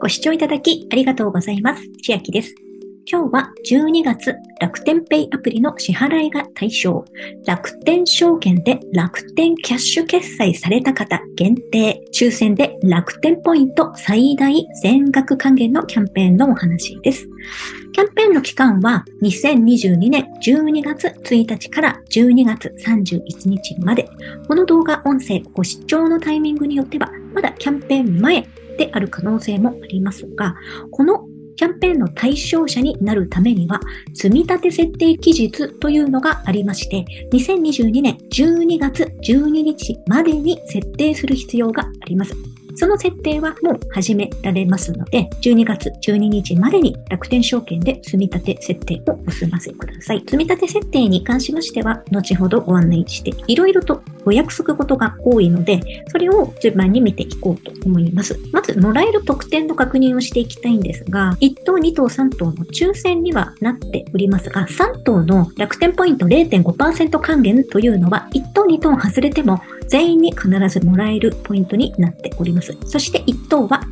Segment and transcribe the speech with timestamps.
[0.00, 1.82] ご視聴いただきありがとうございます。
[2.02, 2.54] 千秋です。
[3.04, 7.04] 今日は12月楽天ペイアプリの支払いが対象。
[7.46, 12.00] 楽天証券で楽天キャッシュ決済された方限定。
[12.14, 17.28] 抽選で楽天ポイント最大全額還元のキャンペーンのお話です。
[17.92, 24.08] キャンペーンの期間は2022年12月1日から12月31日まで。
[24.48, 28.48] この動画音声ご視聴のタイミングによってはまだキャンペーン前
[28.80, 30.56] である可能性もありますが、
[30.90, 31.26] この
[31.56, 33.80] キャンペーンの対象者になるためには、
[34.14, 42.34] 積立設定期日というのがありまして、2022年12月12日までに設定する必要があります。
[42.74, 50.20] その設定はもう始められますので、12月12日までに楽天証券で積み立て設定をお済ませください。
[50.20, 58.38] 積み立て設定に関しましては、後ほどご案内して、いろいろとお約束事が多いので、それを順番に見ていこうと思います。
[58.52, 72.76] まず、もらえる特典の確認をしていきたいんですが、1等、2等、3等の抽選にはなっておりますが、3等の楽天ポイント0.5%還元というのは、1等、2等外れても全員に必ずもらえるポイントになっております。
[72.86, 73.82] そして1等は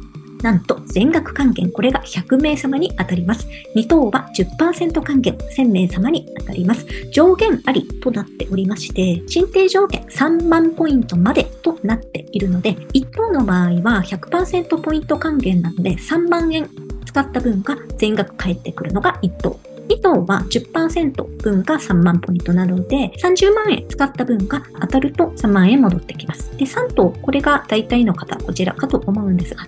[0.43, 3.49] なんと全額還元、これが100名様に当たります。
[3.75, 6.87] 2等は10%還元、1000名様に当たります。
[7.11, 16.71] 上限ありとなっておりまして、申請条件3万ポイントまでとなっているので、1等の場合は100%ポイント還元なので3万円
[17.05, 19.59] 使った分が全額返ってくるのが1等。
[19.89, 26.57] 2等は10%分が3万ポイントなので、30万円使った分が当たると3万円戻ってきます。
[26.57, 29.65] で、3等、これが大体の方、こちらかと思うんですが、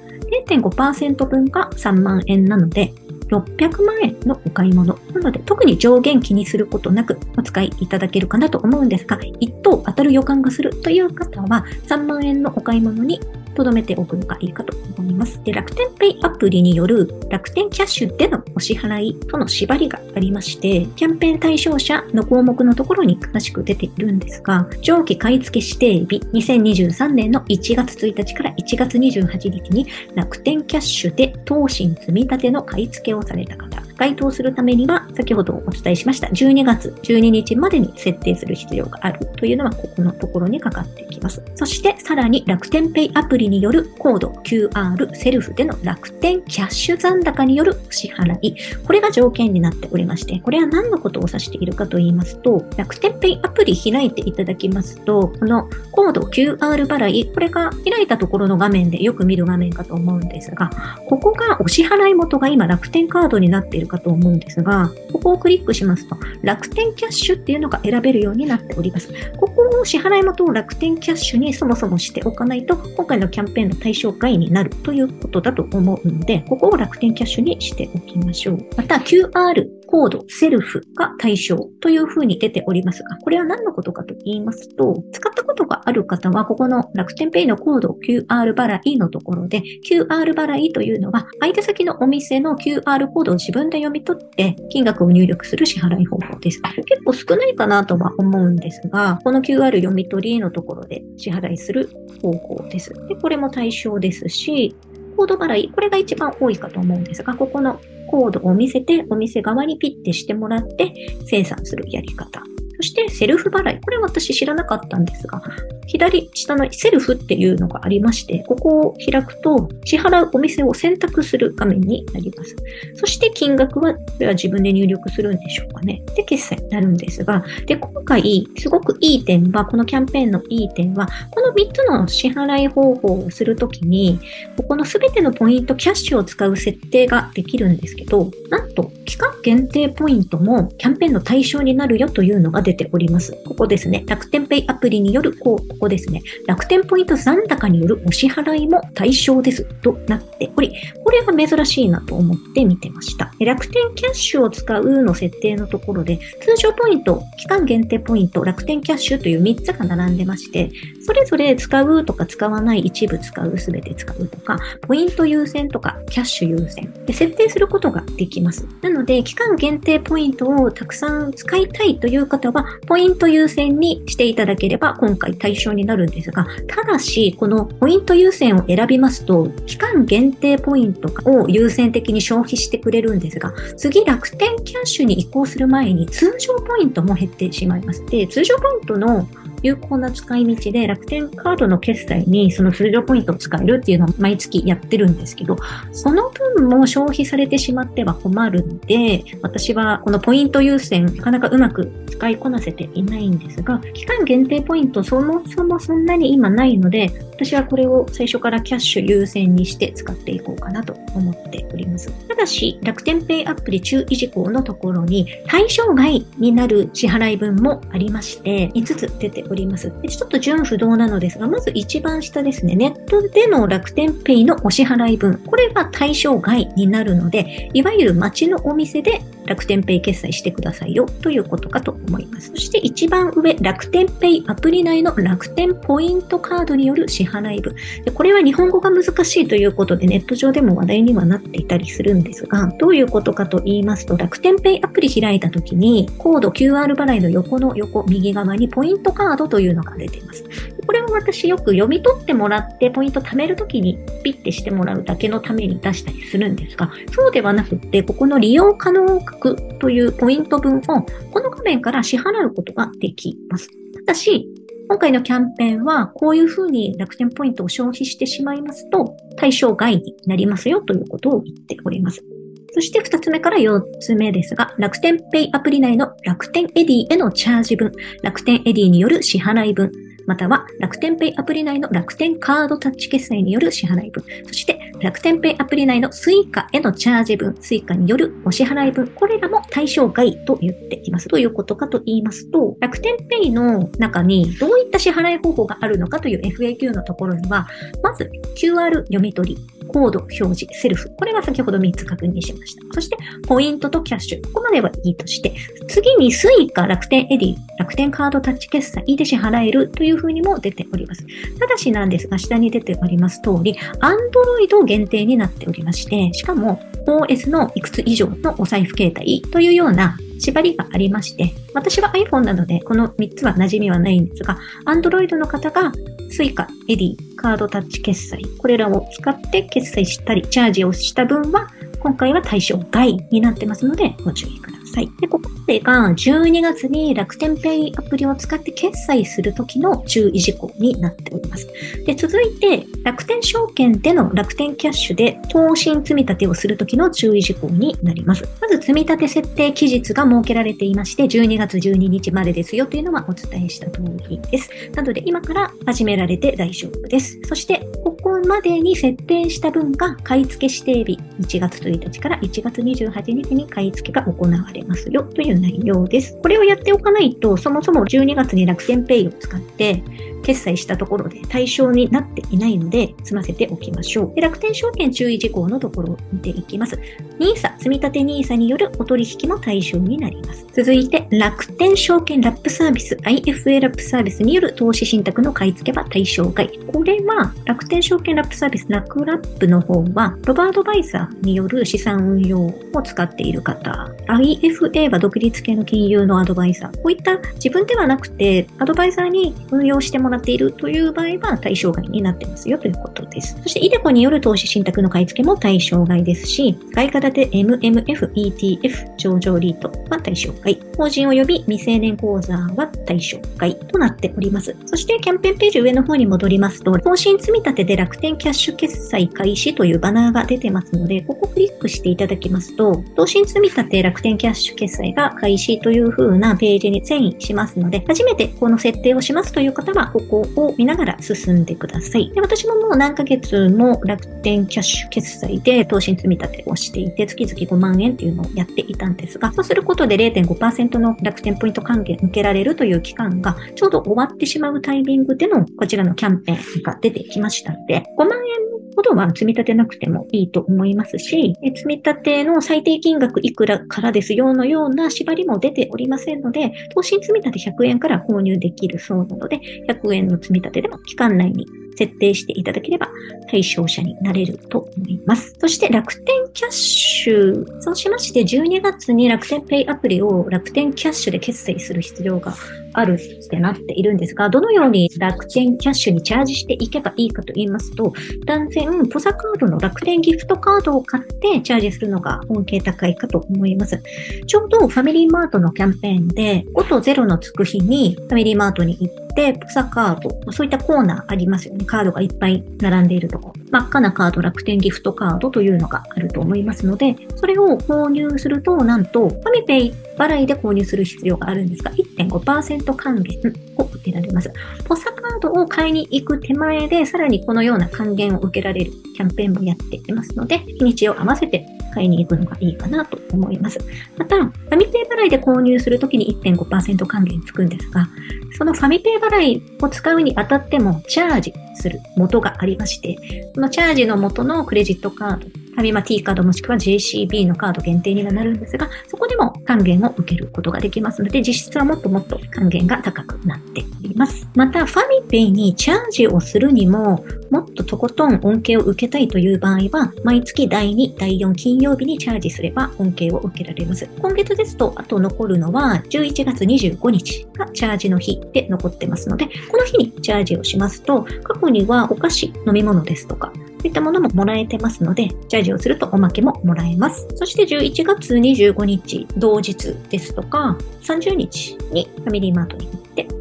[0.47, 2.93] 0.5%分が3万円なので、
[3.31, 4.99] 600万円のお買い物。
[5.15, 13.21] なので、特に上限気にすることなくお使いいただけるかなと思うんですが、1等当たる予感がするという方は、3万円のお買い物に
[13.55, 15.43] 留めておくのがいいかと思います。
[15.45, 41.43] で、楽天ペイアプリによる楽天キャッシュでのお支払いとの縛りがありまして、キャンペーン対象者の項目のところに詳しく出ているんですが、上記買い付け指定日2023年の1月1日から1月28日に楽天キャッシュで投信積み立ての買い付けをされた方、該当するためには、先ほどお伝えしました12月12日までに設定する必要があるというのは、ここのところにかかってきます。
[41.55, 48.57] そして、さらに楽天ペイアプリによるコード QR セルフでの楽天キャッシュ残高による支払い。
[48.87, 60.71] これが条件になっておりまして、これは何のことを指しているかと言いますと、楽天ペイアプリ開いていただきますと、このコード QR 払い、これが開いたところの画面でよく見る画面かと思うんですが、
[61.07, 69.13] ここがお支払い元が今楽天カードになっているかと思うんですが、ここをクリックしますと、楽天キャッシュっていうのが選べるようになっております。
[69.37, 78.67] ここを支払い元を楽天キャッシュにそもそもしておかないと、今回のキャンペーンの対象外になるということだと思うので、ここを楽天キャッシュにしておきましょう。
[78.77, 96.63] また、QR コード、セルフが対象というふうに出ておりますが、これは何のことかと言いますと、使ったことがある方は、ここの楽天ペイのコード QR 払いのところで、QR 払いというのは、相手先のお店の QR コードを自分で読み取って、金額を入力する支払い方法です。
[96.87, 101.91] 結構少ないかなとは思うんですが、この QR 読み取りのところで支払いする
[102.23, 102.93] 方法です。
[103.09, 104.77] でこれも対象ですし、
[105.17, 107.81] コード払い、これが一番多いかと思うんですが、ここの
[108.11, 110.93] コードを見せて、お店側にピッてしてもらって、
[111.27, 112.43] 精算するやり方。
[112.77, 113.81] そしてセルフ払い。
[113.81, 115.41] これ私知らなかったんですが、
[115.91, 122.55] 左下のセルフっていうのがありまして、ここを開くと支払うお店を選択する画面になります。
[122.95, 126.01] そして金額は、これは自分で入力するんでしょうかね。
[126.15, 134.21] で、決済になるんですが、で、今回すごくいい点は、このキャンペーンのいい点は、この3つの支払い方法をするときに、
[134.57, 143.37] ここの全てのポイント、キャッシュを使う設定ができるんですけど、なんと期間限定ポイントもキャンペーンの対象になるよというのが出ております。
[143.45, 144.05] ここですね。
[144.07, 146.23] 楽天ペイアプリによる、こう、ここですね。
[146.47, 149.65] 楽天ポイント残高によるお支払いも対象です。
[149.81, 153.33] となっており、これが珍しいなと思って見てました。
[153.41, 160.71] 楽天キャッシュを使うの設定のところで、通常ポイント、期間限定ポイント、楽天キャッシュという3つが並んでまして、
[161.07, 168.69] それぞれ使うとか使わない、一部使う、すべて使うとか、ポイント優先とか、キャッシュ優先で設定することができます。
[168.83, 188.05] なので、期間限定ポイントをたくさん使いたいという方は、ポイント優先にしていただければ今回対象になるんですが、ただし、このポイント優先を選びますと、期間限定ポイントを優先的に消費してくれるんですが、次楽天キャッシュに移行する前に通常ポイントも減ってしまいます。
[188.07, 189.29] で、通常ポイントの
[189.63, 195.57] 有効な使い道で楽天カードの決済にその通常ポイントを使えるっていうのを毎月やってるんですけど、
[195.93, 207.11] その分も消費されてしまっては困るんで、私はこのポイント優先、なかなかうまく使いこなせていないんですが、期間限定ポイントそもそもそんなに今ないので、
[207.41, 212.13] 私はこれを最初からキャッシュ優先にして使っていこうかなと思っております。
[212.29, 219.91] ただし、楽天ペイアプリ注意事項のところに対象外になる支払い分もありまして、5つ出ております。
[220.07, 222.77] ちょっと順不動なのですが、まず一番下ですね。
[222.77, 225.39] ネットでの楽天ペイのお支払い分。
[225.39, 232.51] これが対象外になるので、いわゆる街のお店で楽天ペイ決済してくださいよということかと思います。
[232.51, 237.75] そして一番上、楽天ペイアプリ内の楽天ポイントカードによる支払い分。
[238.05, 250.45] でこれは日本語が難しいということでネット上でも話題にはなっていたりするんですが、どういうことかと言いますと、楽天ペイアプリ開いた時に、コード QR 払いの横の横、右側にポイントカードというのが出ています。
[250.87, 263.69] これを私よく読み取ってもらってポイント貯めるときにピッてしてもらうだけのために出したりするんですが、そうではなくって、ここの利用可能額というポイント分をこの画面から支払うことができます。
[264.07, 264.47] ただし、
[264.89, 272.25] 今回のキャンペーンは、こういうふうに楽天ポイントを消費してしまいますと、対象外になりますよということを言っております。
[272.73, 279.93] そして二つ目から四つ目ですが、楽天ペイアプリ内の楽天エディへのチャージ分、楽天エディによる支払い分、
[280.31, 291.27] または楽天ペイアプリ内の楽天カードタッチ決済による支払い分、そして楽天ペイアプリ内の suica へのチャージ分、スイカによるお支払い分、これらも対象外と言っています。
[291.27, 297.67] どういうことかと言いますと、楽天ペイの中にどういった支払い方法があるのかという FAQ のところには、
[298.01, 301.11] まず QR 読み取り、コード表示、セルフ。
[301.17, 302.83] これは先ほど3つ確認しました。
[302.95, 303.17] そして、
[303.47, 304.43] ポイントとキャッシュ。
[304.47, 305.55] ここまではいいとして、
[305.89, 311.27] 次にスイカ、楽天エディ、楽天カードタッチ決済で支払えるというふうにも出ております。
[311.59, 325.93] ただしなんですが、下に出ております通り、Android 限定になっておりまして、しかも OS のいくつ以上のおサイフケータイというような縛りがありまして、私は iPhone なのでこの3つは馴染みはないんですが、Android の方が
[326.31, 331.69] Suica、エディ、カードタッチ決済、これらを使って決済したり、チャージをした分は、
[332.01, 335.11] 今回は対象外になってますので、ご注意ください。
[335.21, 341.69] で、ここでが12月に楽天ペイアプリを使って決済するときの注意事項になっております。
[342.05, 348.49] で、続いて、楽天証券での楽天キャッシュで投資積み立てをするときの注意事項になります。
[348.61, 354.71] まず、積み立て設定期日が設けられていまして、12月12日までですよというのはお伝えした通りです。
[354.97, 357.39] なので、今から始められて大丈夫です。
[357.49, 366.37] そして、ここまでに設定した分が買い付け指定日1月1日から1月28日に買い付けが行われますよという内容です。
[366.43, 370.03] これをやっておかないと、そもそも12月に楽天ペイを使って
[370.43, 374.35] 決済したところで対象になっていないので、済ませておきましょう。
[374.35, 376.99] で楽天証券注意事項のところを見ていきます。
[377.39, 380.67] NISA、積立 NISA によるお取引も対象になります。
[380.75, 386.69] 続いて、楽天証券ラップサービス、IFA ラップサービスによる投資信託の買い付けは対象外。
[386.93, 403.59] これは、楽天証券ラップサービス、ラクラップの方は、ロバードバイザーによる資産運用を使っている方、IFA は独立系の金融のアドバイザー、こういった自分ではなくて、アドバイザーに運用してもらっているという場合は対象外になってますよということです。
[403.63, 410.79] そして、イデコによる投資信託の買い付けも対象外ですし、外貨建て MMF、ETF、上場リートは対象外。
[410.97, 414.77] 法人及び未成年口座は対象外となっております。
[414.87, 432.31] そして、キャンペーンページ上の方に戻りますと、方針積立で楽天キャッシュ決済開始というバナーが出てますので、ここクリックしていただきますと、投資積立楽天キャッシュ決済が開始という風なページに遷移しますので、初めてこの設定をしますという方は、ここを見ながら進んでください。
[432.31, 448.70] で私ももう何ヶ月も楽天キャッシュ決済で投資積み立てをしていて、月々5万円っていうのをやっていたんですが、そうすることで0.5%の楽天ポイント還元受けられるという期間がちょうど終わってしまうタイミングでのこちらのキャンペーンが出てきましたので、5万円
[449.03, 461.67] どは積み立てなくてもいいと思いますし、積み立ての最低金額いくらからですよのような縛りも出ておりませんので、投資積み立て100円から購入できるそうなので、100円の積み立てでも期間内に
[462.01, 463.11] 設定していただければ
[463.51, 465.55] 対象者になれると思います。
[465.59, 467.81] そして楽天キャッシュ。
[467.81, 472.55] そうしまして12月に楽天ペイアプリを楽天キャッシュで決済する必要が
[472.95, 478.13] あるってなっているんですが、どのように楽天キャッシュにチャージしていけばいいかと言いますと、
[478.47, 484.03] 断然、ポサカードの楽天ギフトカードを買ってチャージするのが恩恵高いかと思います。
[484.47, 491.85] ちょうどファミリーマートのキャンペーンで、5と0のつく日にファミリーマートに行って、ポサカード、そういったコーナーありますよね。
[491.85, 493.53] カードがいっぱい並んでいるとこ。
[493.71, 504.53] 真っ赤なカード、楽天ギフトカードというのがあると思いますので、それを購入すると、なんと、ファミペイ払いで購入する必要があるんですが、1.5%還元を受けられます。
[504.85, 513.79] ポサカードを買いに行く手前で、さらにこのような還元を受けられるキャンペーンもやっていますので、日にちを合わせて買いに行くのがいいかなと思います。
[514.17, 518.09] また、ファミペイ払いで購入するときに1.5%還元つくんですが、
[518.57, 533.83] そのファミペイ払いを使うにあたってもチャージする元がありまして、そのチャージの元のクレジットカード、ファミマ T カードもしくは JCB のカード限定にはなるんですが、そこでも還元を受けることができますので、実質はもっともっと還元が高くなって
[534.21, 534.47] ます。
[534.55, 544.07] また、ファミペイにチャージをするにも、もっととことん恩恵を受けたいという場合は、毎月第2、第4金曜日にチャージすれば恩恵を受けられます。
[544.21, 553.51] 今月ですと、あと残るのは11月25日がチャージの日で残ってますので、この日にチャージをしますと、過去にはお菓子、飲み物ですとか、
[553.81, 557.27] そういったものももらえてますので、チャージをするとおまけももらえます。
[557.35, 563.00] そして11月25日同日ですとか、30日にファミリーマートに行、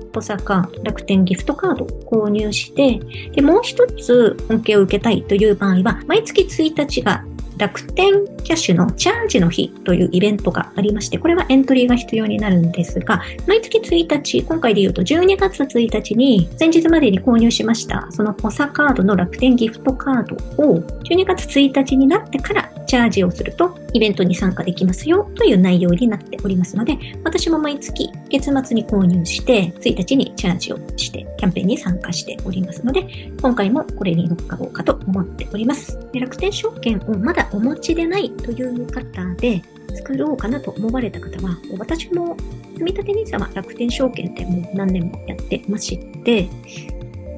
[0.10, 3.00] ポサカード、楽天ギフトカードを購入して、
[3.32, 7.24] で、もう一つ恩恵を受けたいという場合は、毎月1日が
[7.58, 36.00] 楽天キャッシュのチャージの日というイベントがありまして、これはエントリーが必要になるんですが、毎月1日、今回で言うと12月1日に前日までに購入しました、そのポサカードの楽天ギフトカードを12月1日になってからチャージをするとイベントに参加できますよという内容になっておりますので、私も毎月月末に購入して1日にチャージをしてキャンペーンに参加しておりますので、今回もこれに乗っかろうかと思っております。
[36.16, 39.62] 楽天証券をまだお持ちでないという方で
[39.94, 42.36] 作ろうかなと思われた方は、私も
[42.76, 46.50] 積立 NISA は楽天証券でもう何年もやってまして、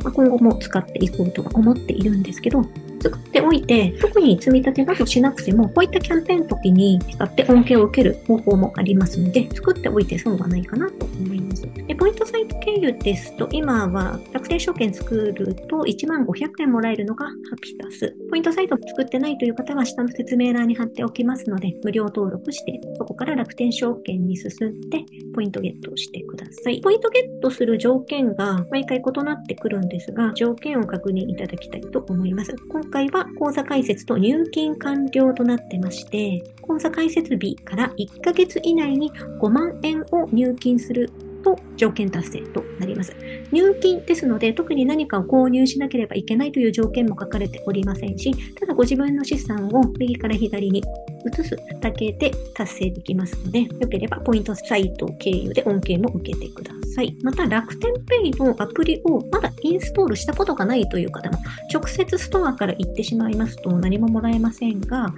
[0.02, 2.66] 今後も使っていこうとは思っているんですけど、
[3.02, 11.62] 作っておいて、特に積み立てなどしなくても、こういったキャンペーンの時に使って恩恵を受ける方法もありますので、作っておいて損はないかなと思います。
[11.88, 18.16] でポイントサイト経由ですと、今は楽天証券作ると1万500円もらえるのがハピタス。
[18.30, 25.04] ポイントサイト作ってないという方は下の説明欄に貼っておきますので、無料登録して、そこから楽天証券に進んで、
[25.34, 26.31] ポイントゲットをしてください。
[26.46, 32.56] ださいポイントゲットする条件が毎回異なってくるんですが、条件を確認いただきたいと思います。
[32.70, 41.12] 今回は口座開設と入金完了となってまして、口座開設日から1ヶ月以内に5万円を入金する
[41.44, 43.16] と条件達成となります。
[43.52, 50.84] 入金ですので、特に何かを購入しなければいけないという条件も書かれておりませんし、ただご自分の資産を右から左に
[51.30, 57.16] 移すだけで達成できますので、よければポイントサイト経由で恩恵も受けてください。
[57.24, 61.38] また、楽天ペイのアプリをまだインストールしたことがないという方も、
[61.74, 65.14] 直接ストアから行ってしまいますと何ももらえませんが、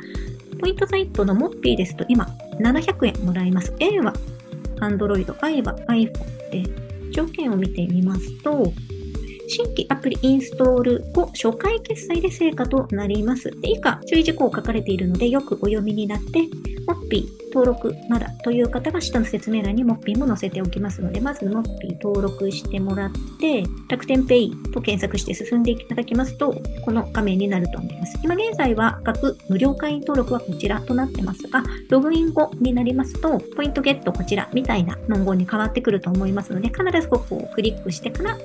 [0.60, 2.26] ポイントサイトのモッピーですと今
[2.60, 3.74] 700円もらえます。
[3.80, 4.14] A は
[4.80, 6.12] Android、I は iPhone
[6.52, 6.64] で、
[7.12, 8.74] 条件を見てみますと、
[9.48, 13.52] 新規アプリインストール後、初回決済で成果となります。
[13.62, 16.42] で以下、注意事項を書かれているので、よくお読みになって、
[16.86, 28.20] モッピー登録まだという方は下の説明欄にモッピーも載せておきますので、まずモッピー登録してもらって、楽天ペイと検索して進んでいただきますと、この画面になると思います。
[28.24, 38.38] 今現在は各無料会員登録はこちらとなってますが、ログイン後になりますと、ポイントゲットこちらみたいな文言に変わってくると思いますので、必ずここをクリックしてから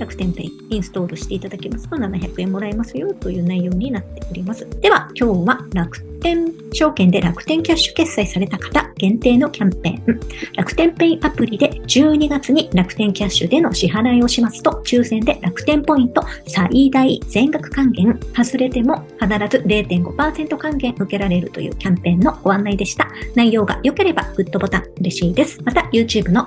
[0.00, 4.68] 楽天ペイインストールしていただきますと700円もらえますよという内容になっております。
[4.80, 10.20] では、今日は楽天証券で楽天キャッシュ決済された方限定のキャンペーン、
[10.56, 23.08] 楽天ペイアプリで12月に楽天キャッシュでの支払いをしますと、抽選で楽天ポイント最大全額還元、外れても必ず0.5%還元受けられるというキャンペーンのご案内でした。
[23.34, 25.60] 内容が良ければグッドボタン嬉しいです。
[25.64, 26.46] また YouTube の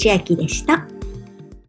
[0.00, 0.89] 千秋でした。